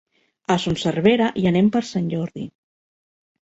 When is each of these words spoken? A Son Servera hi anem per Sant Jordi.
A 0.53 0.53
Son 0.63 0.77
Servera 0.85 1.27
hi 1.41 1.45
anem 1.51 1.69
per 1.77 1.83
Sant 1.91 2.09
Jordi. 2.15 2.47